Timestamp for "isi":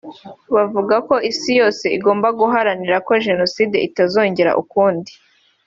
1.31-1.51